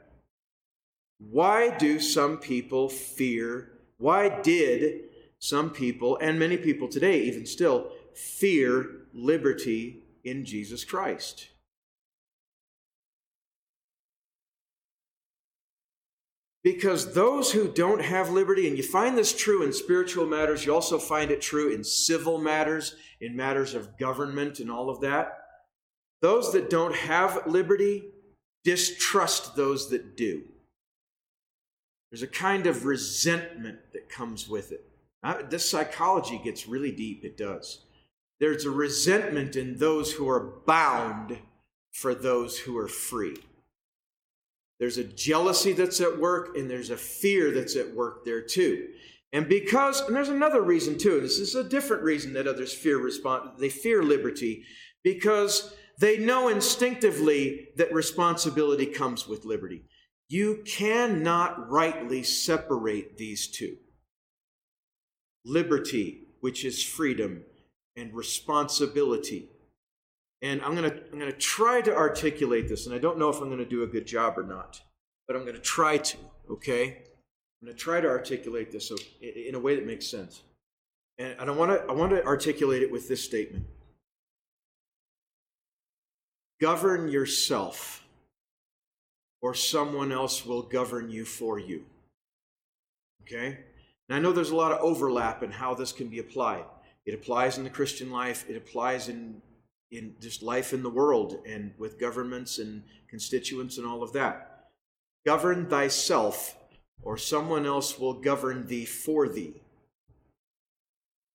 [1.19, 3.73] Why do some people fear?
[3.99, 5.03] Why did
[5.41, 11.50] some people, and many people today, even still, fear liberty in Jesus Christ?
[16.63, 20.75] Because those who don't have liberty, and you find this true in spiritual matters, you
[20.75, 25.39] also find it true in civil matters, in matters of government, and all of that.
[26.21, 28.05] Those that don't have liberty
[28.63, 30.43] distrust those that do.
[32.11, 34.85] There's a kind of resentment that comes with it.
[35.23, 37.85] Uh, this psychology gets really deep, it does.
[38.39, 41.39] There's a resentment in those who are bound
[41.93, 43.37] for those who are free.
[44.81, 48.89] There's a jealousy that's at work, and there's a fear that's at work there too.
[49.33, 52.99] And because, and there's another reason too, this is a different reason that others fear
[52.99, 54.65] respond, they fear liberty,
[55.05, 59.83] because they know instinctively that responsibility comes with liberty.
[60.29, 63.77] You cannot rightly separate these two
[65.45, 67.43] liberty, which is freedom,
[67.97, 69.49] and responsibility.
[70.43, 73.29] And I'm going to I'm going to try to articulate this, and I don't know
[73.29, 74.81] if I'm going to do a good job or not,
[75.27, 76.17] but I'm going to try to,
[76.51, 77.03] okay?
[77.61, 80.43] I'm going to try to articulate this in a way that makes sense.
[81.19, 83.67] And I want to I want to articulate it with this statement.
[86.61, 88.03] Govern yourself
[89.43, 91.85] or someone else will govern you for you.
[93.23, 93.59] Okay?
[94.09, 96.65] And I know there's a lot of overlap in how this can be applied.
[97.07, 99.41] It applies in the Christian life, it applies in,
[99.91, 104.69] in just life in the world and with governments and constituents and all of that.
[105.27, 106.57] Govern thyself,
[107.03, 109.55] or someone else will govern thee for thee.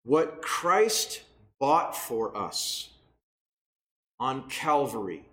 [0.04, 1.24] What Christ
[1.60, 2.90] bought for us
[4.20, 5.26] on Calvary,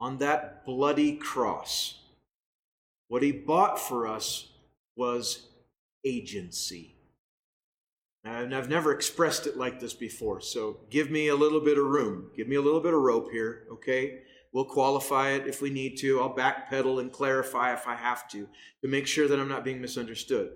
[0.00, 2.00] on that bloody cross,
[3.08, 4.48] what he bought for us
[4.96, 5.46] was
[6.04, 6.94] agency.
[8.28, 11.84] And I've never expressed it like this before, so give me a little bit of
[11.84, 12.30] room.
[12.36, 14.20] Give me a little bit of rope here, okay?
[14.52, 16.20] We'll qualify it if we need to.
[16.20, 18.46] I'll backpedal and clarify if I have to,
[18.82, 20.50] to make sure that I'm not being misunderstood.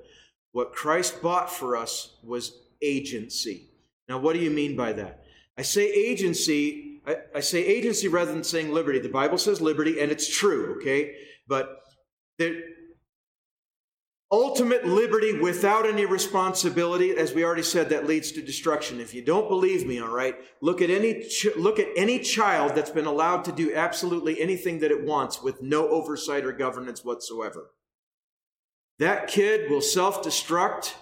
[0.52, 3.70] What Christ bought for us was agency.
[4.06, 5.24] Now, what do you mean by that?
[5.56, 8.98] I say agency, I, I say agency rather than saying liberty.
[8.98, 11.14] The Bible says liberty, and it's true, okay?
[11.48, 11.80] But
[12.38, 12.52] that
[14.32, 18.98] ultimate liberty without any responsibility, as we already said, that leads to destruction.
[18.98, 22.74] If you don't believe me, all right, look at any ch- look at any child
[22.74, 27.04] that's been allowed to do absolutely anything that it wants with no oversight or governance
[27.04, 27.70] whatsoever.
[28.98, 30.94] That kid will self-destruct.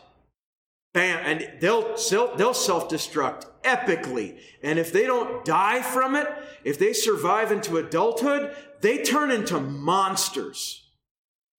[0.93, 1.97] Bam, and they'll
[2.37, 4.41] they'll self-destruct epically.
[4.61, 6.27] And if they don't die from it,
[6.65, 10.89] if they survive into adulthood, they turn into monsters.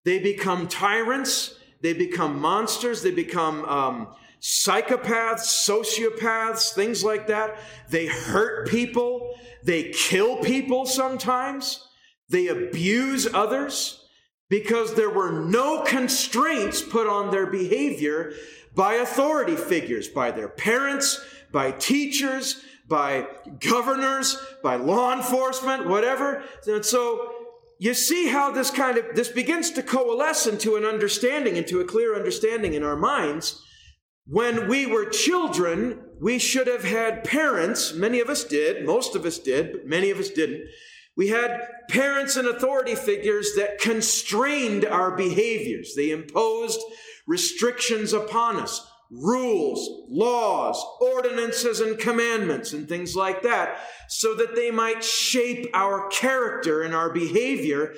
[0.04, 4.08] They become tyrants, they become monsters, they become um,
[4.40, 7.58] psychopaths, sociopaths, things like that.
[7.90, 11.88] They hurt people, they kill people sometimes,
[12.30, 14.06] they abuse others
[14.50, 18.34] because there were no constraints put on their behavior
[18.76, 21.20] by authority figures, by their parents,
[21.52, 23.28] by teachers, by
[23.60, 26.44] governors, by law enforcement, whatever.
[26.68, 27.41] And so
[27.82, 31.86] you see how this kind of this begins to coalesce into an understanding into a
[31.86, 33.60] clear understanding in our minds.
[34.28, 39.26] When we were children we should have had parents many of us did most of
[39.26, 40.62] us did but many of us didn't.
[41.18, 45.96] We had parents and authority figures that constrained our behaviors.
[45.96, 46.80] They imposed
[47.26, 54.72] restrictions upon us rules, laws, ordinances, and commandments, and things like that, so that they
[54.72, 57.94] might shape our character and our behavior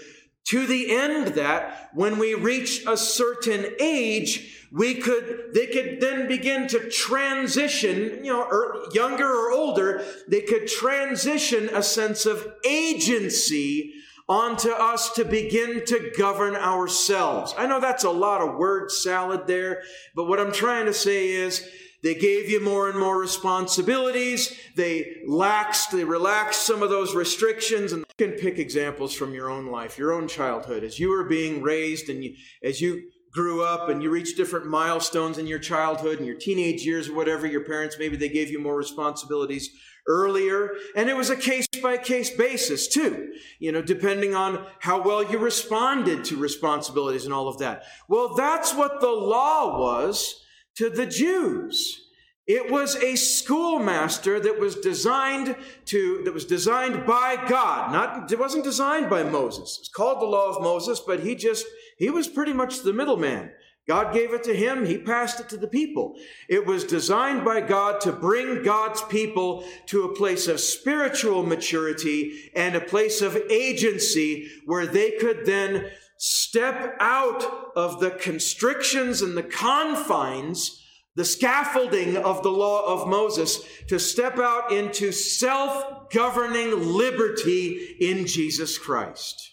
[0.45, 6.27] to the end that when we reach a certain age, we could, they could then
[6.27, 12.45] begin to transition, you know, or younger or older, they could transition a sense of
[12.65, 13.92] agency
[14.29, 17.53] onto us to begin to govern ourselves.
[17.57, 19.83] I know that's a lot of word salad there,
[20.15, 21.67] but what I'm trying to say is,
[22.03, 24.59] they gave you more and more responsibilities.
[24.75, 27.93] They laxed, they relaxed some of those restrictions.
[27.93, 30.83] And you can pick examples from your own life, your own childhood.
[30.83, 34.65] As you were being raised and you, as you grew up and you reached different
[34.65, 38.49] milestones in your childhood and your teenage years or whatever, your parents, maybe they gave
[38.49, 39.69] you more responsibilities
[40.07, 40.71] earlier.
[40.95, 45.23] And it was a case by case basis too, you know, depending on how well
[45.23, 47.83] you responded to responsibilities and all of that.
[48.07, 50.43] Well, that's what the law was
[50.77, 51.99] to the Jews.
[52.45, 57.93] It was a schoolmaster that was designed to, that was designed by God.
[57.93, 59.77] Not, it wasn't designed by Moses.
[59.79, 61.65] It's called the law of Moses, but he just,
[61.97, 63.51] he was pretty much the middleman.
[63.87, 64.85] God gave it to him.
[64.85, 66.15] He passed it to the people.
[66.47, 72.51] It was designed by God to bring God's people to a place of spiritual maturity
[72.55, 77.43] and a place of agency where they could then step out
[77.75, 80.81] of the constrictions and the confines,
[81.15, 88.25] the scaffolding of the law of Moses, to step out into self governing liberty in
[88.27, 89.51] Jesus Christ.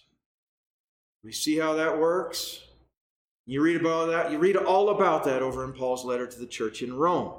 [1.24, 2.62] We see how that works.
[3.50, 6.46] You read about that, you read all about that over in Paul's letter to the
[6.46, 7.32] church in Rome.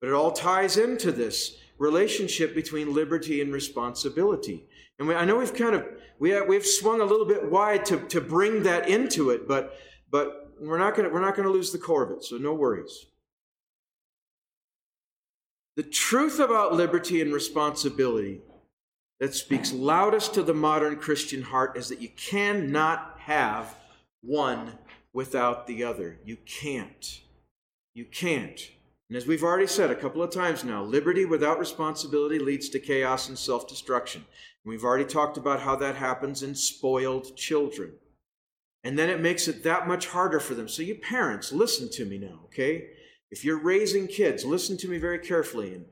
[0.00, 4.66] But it all ties into this relationship between liberty and responsibility.
[4.98, 5.86] And we, I know we've kind of
[6.18, 9.78] we have, we've swung a little bit wide to, to bring that into it, but
[10.10, 13.06] but we're not gonna we're not to lose the core of it, so no worries.
[15.76, 18.40] The truth about liberty and responsibility
[19.20, 23.76] that speaks loudest to the modern Christian heart is that you cannot have
[24.22, 24.72] one
[25.12, 26.18] without the other.
[26.24, 27.20] You can't.
[27.94, 28.70] You can't.
[29.08, 32.78] And as we've already said a couple of times now, liberty without responsibility leads to
[32.78, 34.24] chaos and self destruction.
[34.64, 37.92] We've already talked about how that happens in spoiled children.
[38.84, 40.68] And then it makes it that much harder for them.
[40.68, 42.90] So, you parents, listen to me now, okay?
[43.30, 45.74] If you're raising kids, listen to me very carefully.
[45.74, 45.86] And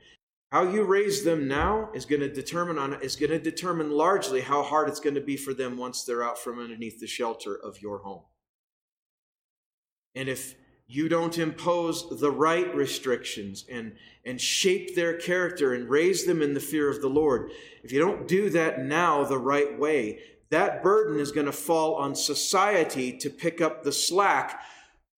[0.51, 4.41] how you raise them now is going to determine on is going to determine largely
[4.41, 7.55] how hard it's going to be for them once they're out from underneath the shelter
[7.55, 8.23] of your home.
[10.19, 10.57] And if
[10.89, 16.55] you don't impose the right restrictions and, and shape their character and raise them in
[16.55, 17.53] the fear of the Lord,
[17.85, 20.19] if you don't do that now the right way,
[20.51, 24.61] that burden is going to fall on society to pick up the slack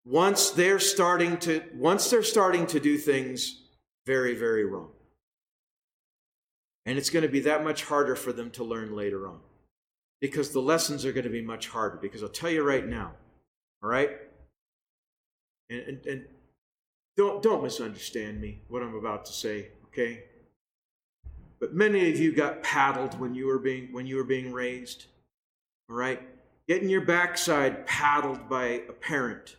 [0.03, 3.61] once they're starting to once they're starting to do things
[4.05, 4.89] very very wrong.
[6.85, 9.39] And it's going to be that much harder for them to learn later on
[10.19, 13.13] because the lessons are going to be much harder because i'll tell you right now
[13.81, 14.28] all right
[15.69, 16.25] and, and, and
[17.17, 20.23] don't, don't misunderstand me, what I'm about to say, okay?
[21.59, 25.07] But many of you got paddled when you were being, when you were being raised,
[25.89, 26.21] all right?
[26.67, 29.57] Getting your backside paddled by a parent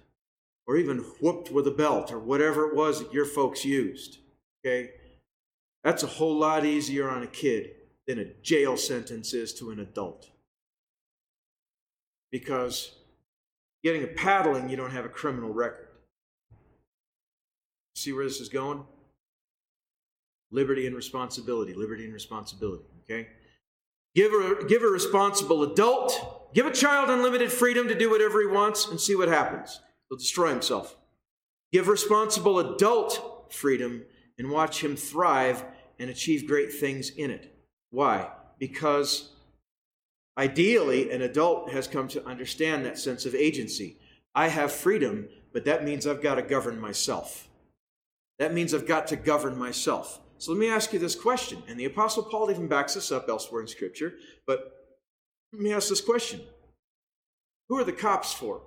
[0.66, 4.18] or even whooped with a belt or whatever it was that your folks used,
[4.64, 4.92] okay?
[5.84, 7.72] That's a whole lot easier on a kid
[8.06, 10.30] than a jail sentence is to an adult.
[12.30, 12.92] Because
[13.82, 15.88] getting a paddling, you don't have a criminal record.
[18.00, 18.82] See where this is going?
[20.50, 23.28] Liberty and responsibility, liberty and responsibility, okay?
[24.14, 28.46] Give a, give a responsible adult, give a child unlimited freedom to do whatever he
[28.46, 29.82] wants and see what happens.
[30.08, 30.96] He'll destroy himself.
[31.72, 34.04] Give responsible adult freedom
[34.38, 35.62] and watch him thrive
[35.98, 37.54] and achieve great things in it.
[37.90, 38.30] Why?
[38.58, 39.34] Because
[40.38, 43.98] ideally, an adult has come to understand that sense of agency.
[44.34, 47.46] I have freedom, but that means I've got to govern myself.
[48.40, 50.18] That means I've got to govern myself.
[50.38, 53.28] So let me ask you this question, and the Apostle Paul even backs this up
[53.28, 54.14] elsewhere in Scripture,
[54.46, 54.86] but
[55.52, 56.40] let me ask this question
[57.68, 58.62] Who are the cops for?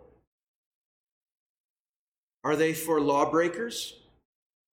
[2.43, 3.95] Are they for lawbreakers?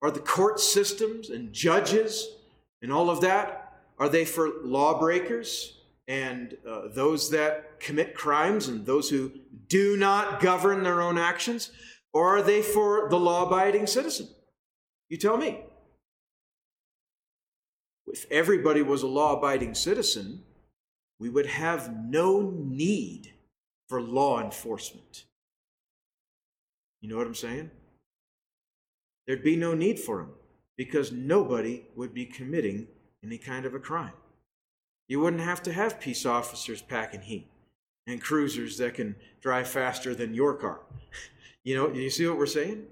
[0.03, 2.27] Are the court systems and judges
[2.83, 3.73] and all of that?
[3.97, 9.31] Are they for lawbreakers and uh, those that commit crimes and those who
[9.67, 11.71] do not govern their own actions?
[12.13, 14.27] Or are they for the law abiding citizen?
[15.11, 15.59] You tell me.
[18.07, 20.43] If everybody was a law abiding citizen,
[21.19, 23.33] we would have no need
[23.89, 25.25] for law enforcement.
[27.01, 27.71] You know what I'm saying?
[29.27, 30.31] There'd be no need for them
[30.77, 32.87] because nobody would be committing
[33.21, 34.13] any kind of a crime.
[35.09, 37.47] You wouldn't have to have peace officers packing heat.
[38.07, 40.79] and cruisers that can drive faster than your car.
[41.63, 42.87] You know, you see what we're saying?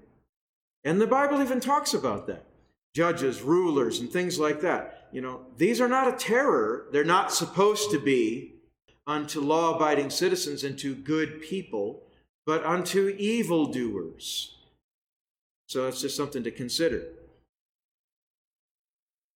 [0.84, 2.46] And the Bible even talks about that.
[2.94, 5.08] Judges, rulers, and things like that.
[5.12, 6.86] You know, these are not a terror.
[6.92, 8.54] They're not supposed to be
[9.06, 12.02] unto law abiding citizens and to good people,
[12.46, 14.56] but unto evildoers.
[15.66, 17.02] So that's just something to consider.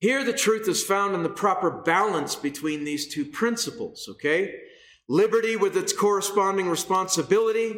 [0.01, 4.61] Here, the truth is found in the proper balance between these two principles, okay?
[5.09, 7.77] Liberty with its corresponding responsibility,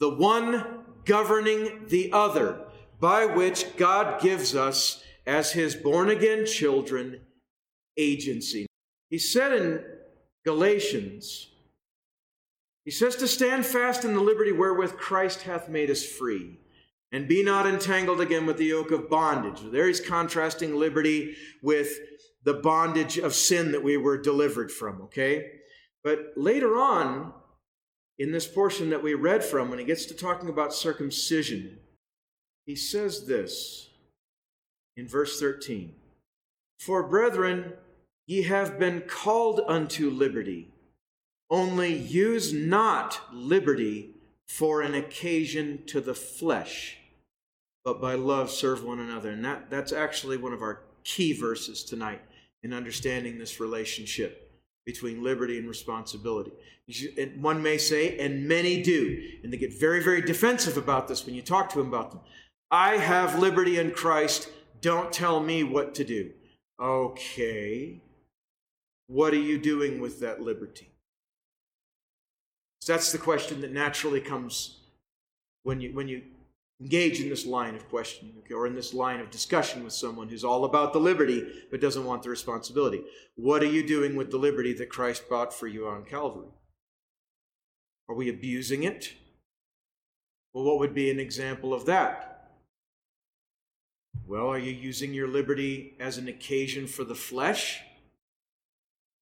[0.00, 2.60] the one governing the other,
[2.98, 7.20] by which God gives us, as his born again children,
[7.96, 8.66] agency.
[9.08, 9.84] He said in
[10.44, 11.48] Galatians,
[12.84, 16.58] he says to stand fast in the liberty wherewith Christ hath made us free
[17.12, 19.60] and be not entangled again with the yoke of bondage.
[19.70, 21.98] There he's contrasting liberty with
[22.44, 25.50] the bondage of sin that we were delivered from, okay?
[26.02, 27.34] But later on,
[28.20, 31.78] in this portion that we read from, when he gets to talking about circumcision,
[32.66, 33.88] he says this
[34.96, 35.92] in verse 13
[36.78, 37.72] For brethren,
[38.28, 40.68] ye have been called unto liberty,
[41.50, 44.10] only use not liberty
[44.46, 46.98] for an occasion to the flesh
[47.84, 49.30] but by love serve one another.
[49.30, 52.20] And that, that's actually one of our key verses tonight
[52.62, 54.49] in understanding this relationship
[54.86, 56.52] between liberty and responsibility.
[57.18, 61.24] And one may say, and many do, and they get very, very defensive about this
[61.24, 62.20] when you talk to them about them.
[62.70, 64.48] I have liberty in Christ.
[64.80, 66.30] Don't tell me what to do.
[66.80, 68.00] Okay.
[69.06, 70.88] What are you doing with that liberty?
[72.80, 74.78] So that's the question that naturally comes
[75.64, 76.22] when you when you
[76.80, 80.28] engage in this line of questioning okay, or in this line of discussion with someone
[80.28, 83.02] who's all about the liberty but doesn't want the responsibility.
[83.36, 86.48] What are you doing with the liberty that Christ bought for you on Calvary?
[88.08, 89.12] Are we abusing it?
[90.52, 92.26] Well, what would be an example of that?
[94.26, 97.82] Well, are you using your liberty as an occasion for the flesh?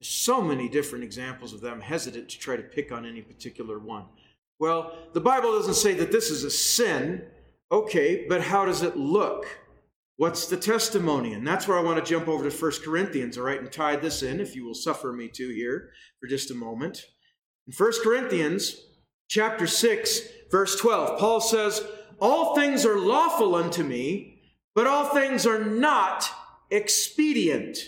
[0.00, 1.80] So many different examples of them.
[1.80, 4.04] Hesitant to try to pick on any particular one.
[4.58, 7.22] Well, the Bible doesn't say that this is a sin.
[7.70, 9.46] Okay, but how does it look?
[10.16, 11.34] What's the testimony?
[11.34, 13.96] And that's where I want to jump over to 1 Corinthians, all right, and tie
[13.96, 17.04] this in, if you will suffer me to here for just a moment.
[17.66, 18.80] In 1 Corinthians
[19.28, 21.86] chapter 6, verse 12, Paul says,
[22.20, 24.40] All things are lawful unto me,
[24.74, 26.28] but all things are not
[26.70, 27.78] expedient.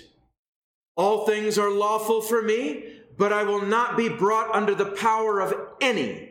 [0.95, 5.41] All things are lawful for me, but I will not be brought under the power
[5.41, 6.30] of any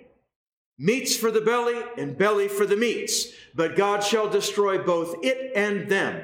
[0.80, 5.52] meats for the belly and belly for the meats, but God shall destroy both it
[5.56, 6.24] and them.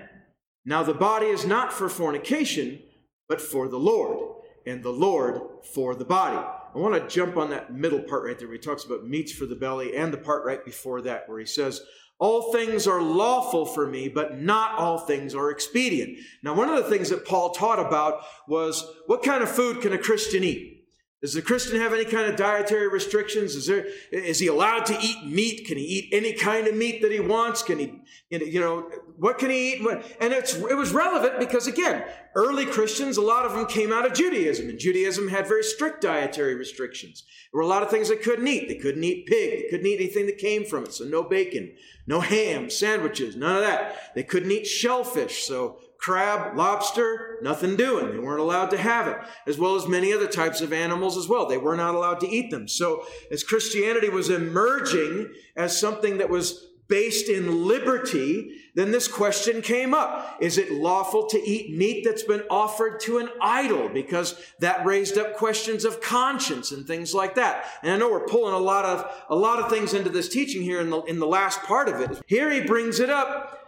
[0.63, 2.79] Now the body is not for fornication,
[3.27, 5.41] but for the Lord, and the Lord
[5.73, 6.37] for the body.
[6.37, 9.31] I want to jump on that middle part right there where he talks about meats
[9.31, 11.81] for the belly and the part right before that where he says,
[12.17, 16.17] all things are lawful for me, but not all things are expedient.
[16.43, 19.91] Now, one of the things that Paul taught about was what kind of food can
[19.91, 20.74] a Christian eat?
[21.22, 23.55] Does the Christian have any kind of dietary restrictions?
[23.55, 25.66] Is there is he allowed to eat meat?
[25.66, 27.63] Can he eat any kind of meat that he wants?
[27.63, 29.88] Can he, you know, what can he eat?
[30.20, 32.03] And it's it was relevant because again,
[32.36, 36.01] early Christians, a lot of them came out of Judaism, and Judaism had very strict
[36.01, 37.24] dietary restrictions.
[37.51, 38.68] There were a lot of things they couldn't eat.
[38.68, 39.63] They couldn't eat pig.
[39.63, 40.93] They couldn't eat anything that came from it.
[40.93, 44.13] So no bacon, no ham, sandwiches, none of that.
[44.16, 45.45] They couldn't eat shellfish.
[45.45, 48.11] So crab, lobster, nothing doing.
[48.11, 51.27] They weren't allowed to have it, as well as many other types of animals as
[51.27, 51.47] well.
[51.47, 52.67] They were not allowed to eat them.
[52.67, 59.63] So, as Christianity was emerging as something that was based in liberty, then this question
[59.63, 60.37] came up.
[60.39, 63.89] Is it lawful to eat meat that's been offered to an idol?
[63.89, 67.65] Because that raised up questions of conscience and things like that.
[67.81, 70.61] And I know we're pulling a lot of, a lot of things into this teaching
[70.61, 72.21] here in the, in the last part of it.
[72.27, 73.64] Here he brings it up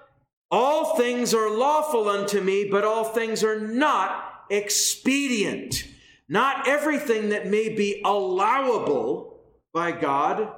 [0.50, 5.84] all things are lawful unto me, but all things are not expedient.
[6.30, 9.42] Not everything that may be allowable
[9.74, 10.52] by God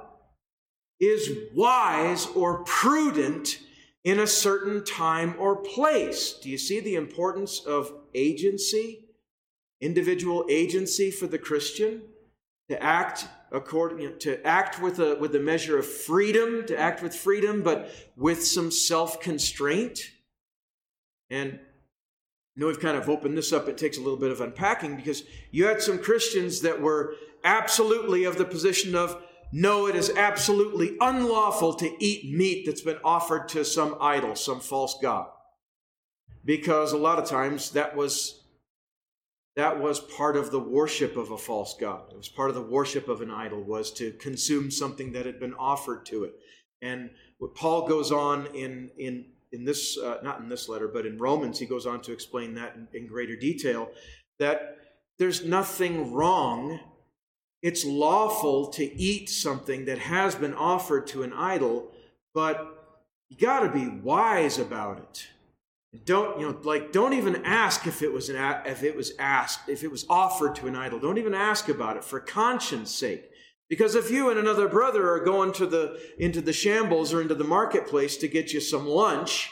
[0.98, 3.58] is wise or prudent
[4.04, 6.34] in a certain time or place.
[6.34, 9.06] Do you see the importance of agency?
[9.80, 12.02] Individual agency for the Christian
[12.68, 16.78] to act according you know, to act with a with a measure of freedom, to
[16.78, 20.00] act with freedom, but with some self-constraint.
[21.28, 21.58] And
[22.56, 23.68] I know we've kind of opened this up.
[23.68, 28.24] It takes a little bit of unpacking because you had some Christians that were absolutely
[28.24, 29.22] of the position of
[29.52, 34.60] no, it is absolutely unlawful to eat meat that's been offered to some idol, some
[34.60, 35.28] false god.
[36.44, 38.39] Because a lot of times that was
[39.56, 42.12] that was part of the worship of a false god.
[42.12, 45.40] It was part of the worship of an idol was to consume something that had
[45.40, 46.34] been offered to it.
[46.82, 51.04] And what Paul goes on in in in this uh, not in this letter, but
[51.04, 53.90] in Romans, he goes on to explain that in, in greater detail
[54.38, 54.76] that
[55.18, 56.80] there's nothing wrong.
[57.62, 61.92] It's lawful to eat something that has been offered to an idol,
[62.32, 62.80] but
[63.28, 65.26] you got to be wise about it.
[66.04, 66.58] Don't you know?
[66.62, 70.06] Like, don't even ask if it was an if it was asked if it was
[70.08, 71.00] offered to an idol.
[71.00, 73.28] Don't even ask about it for conscience sake.
[73.68, 77.34] Because if you and another brother are going to the into the shambles or into
[77.34, 79.50] the marketplace to get you some lunch,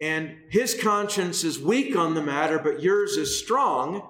[0.00, 4.06] and his conscience is weak on the matter, but yours is strong,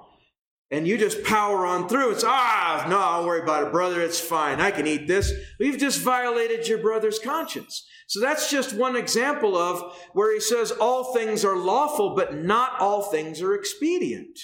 [0.71, 2.12] and you just power on through.
[2.12, 4.01] It's ah, no, I don't worry about it, brother.
[4.01, 4.61] It's fine.
[4.61, 5.33] I can eat this.
[5.61, 7.87] We've just violated your brother's conscience.
[8.07, 12.81] So that's just one example of where he says all things are lawful, but not
[12.81, 14.39] all things are expedient.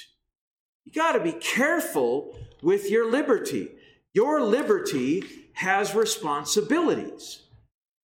[0.85, 3.69] You got to be careful with your liberty.
[4.13, 5.23] Your liberty
[5.55, 7.43] has responsibilities.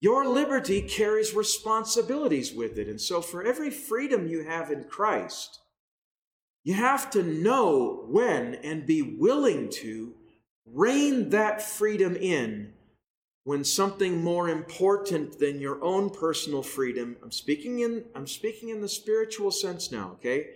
[0.00, 2.88] Your liberty carries responsibilities with it.
[2.88, 5.60] And so, for every freedom you have in Christ,
[6.64, 10.14] you have to know when and be willing to
[10.66, 12.72] rein that freedom in
[13.44, 18.80] when something more important than your own personal freedom i'm speaking in i'm speaking in
[18.80, 20.48] the spiritual sense now okay?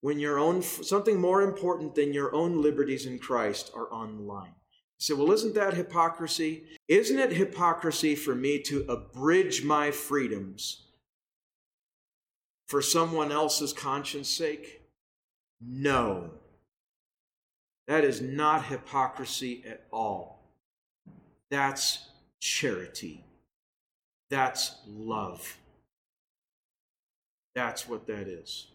[0.00, 4.22] When your own something more important than your own liberties in christ are on the
[4.22, 4.54] line
[4.98, 6.64] say well isn't that hypocrisy?
[6.88, 10.88] Isn't it hypocrisy for me to abridge my freedoms
[12.66, 14.83] for someone else's conscience sake
[15.60, 16.30] no
[17.86, 20.34] that is not hypocrisy at all
[21.50, 22.08] that's
[22.40, 23.24] charity.
[24.28, 25.56] That's love.
[27.54, 28.68] That's what that is.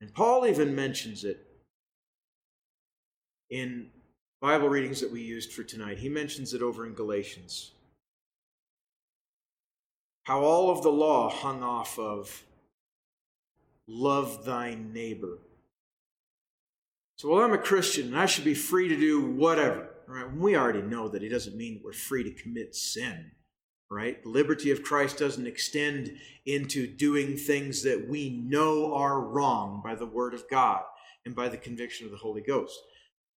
[0.00, 1.46] And Paul even mentions it
[3.50, 3.88] in
[4.40, 5.98] Bible readings that we used for tonight.
[5.98, 7.72] He mentions it over in Galatians.
[10.24, 12.42] How all of the law hung off of
[13.86, 15.38] love thy neighbor.
[17.16, 19.88] So, well, I'm a Christian and I should be free to do whatever.
[20.06, 20.30] Right?
[20.36, 23.30] We already know that it doesn't mean that we're free to commit sin.
[23.90, 24.22] Right?
[24.22, 29.94] The liberty of Christ doesn't extend into doing things that we know are wrong by
[29.94, 30.82] the word of God
[31.24, 32.78] and by the conviction of the Holy Ghost.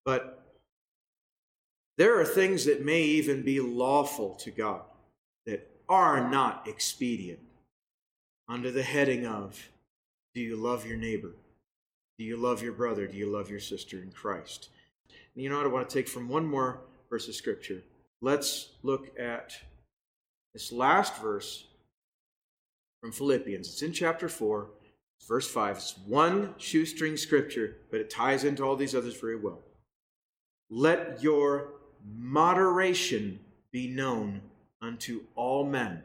[0.03, 0.43] But
[1.97, 4.81] there are things that may even be lawful to God
[5.45, 7.39] that are not expedient
[8.47, 9.69] under the heading of
[10.33, 11.33] Do you love your neighbor?
[12.17, 13.07] Do you love your brother?
[13.07, 14.69] Do you love your sister in Christ?
[15.35, 15.65] And you know what?
[15.65, 17.83] I want to take from one more verse of Scripture.
[18.21, 19.53] Let's look at
[20.53, 21.65] this last verse
[22.99, 23.67] from Philippians.
[23.67, 24.67] It's in chapter 4,
[25.27, 25.77] verse 5.
[25.77, 29.59] It's one shoestring scripture, but it ties into all these others very well.
[30.69, 33.39] Let your moderation
[33.71, 34.41] be known
[34.81, 36.01] unto all men.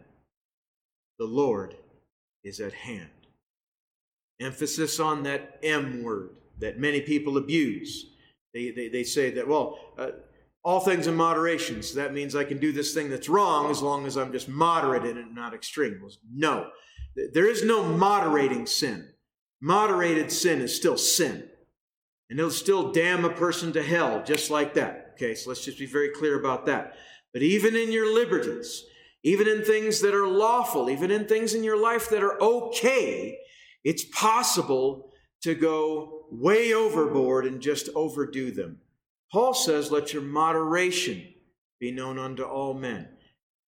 [1.18, 1.76] The Lord
[2.44, 3.08] is at hand.
[4.42, 8.06] Emphasis on that M word that many people abuse.
[8.54, 10.10] They, they, they say that, well, uh,
[10.64, 11.82] all things in moderation.
[11.82, 14.48] So that means I can do this thing that's wrong as long as I'm just
[14.48, 15.98] moderate in it, not extreme.
[16.00, 16.68] Well, no,
[17.32, 19.08] there is no moderating sin.
[19.60, 21.48] Moderated sin is still sin.
[22.30, 25.14] And it'll still damn a person to hell just like that.
[25.14, 26.94] Okay, so let's just be very clear about that.
[27.32, 28.84] But even in your liberties,
[29.22, 33.38] even in things that are lawful, even in things in your life that are okay,
[33.84, 35.12] it's possible
[35.42, 38.78] to go way overboard and just overdo them.
[39.30, 41.26] Paul says, Let your moderation
[41.80, 43.08] be known unto all men.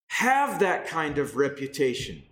[0.08, 2.22] Have that kind of reputation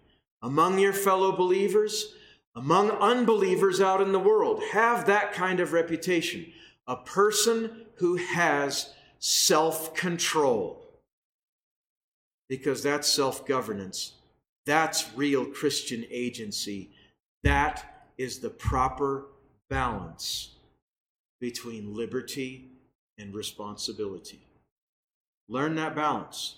[0.43, 2.15] among your fellow believers,
[2.55, 4.63] among unbelievers out in the world.
[4.73, 6.47] Have that kind of reputation.
[6.87, 10.79] A person who has self control.
[12.49, 14.13] Because that's self governance.
[14.67, 16.91] That's real Christian agency.
[17.43, 19.27] That is the proper
[19.69, 20.51] balance
[21.41, 22.71] between liberty
[23.19, 24.41] and responsibility.
[25.49, 26.57] Learn that balance.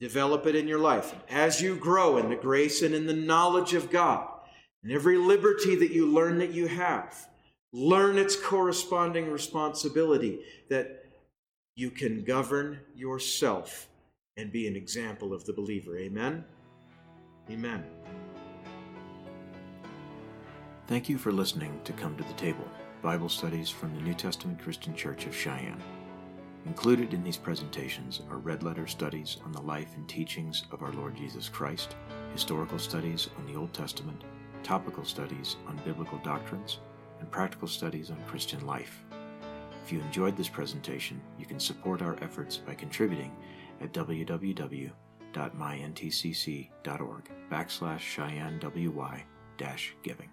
[0.00, 1.14] Develop it in your life.
[1.30, 4.28] As you grow in the grace and in the knowledge of God,
[4.82, 7.28] and every liberty that you learn that you have,
[7.72, 11.06] learn its corresponding responsibility that
[11.76, 13.88] you can govern yourself
[14.36, 15.96] and be an example of the believer.
[15.98, 16.44] Amen?
[17.50, 17.84] Amen.
[20.86, 22.68] Thank you for listening to Come to the Table,
[23.00, 25.82] Bible studies from the New Testament Christian Church of Cheyenne.
[26.66, 30.92] Included in these presentations are red letter studies on the life and teachings of our
[30.92, 31.96] Lord Jesus Christ,
[32.34, 34.24] historical studies on the Old Testament,
[34.62, 36.80] topical studies on biblical doctrines,
[37.18, 39.02] and practical studies on Christian life.
[39.82, 43.34] If you enjoyed this presentation, you can support our efforts by contributing
[43.80, 44.90] at www.myntcc.org
[47.50, 49.24] backslash Cheyenne WY
[49.56, 50.28] dash giving.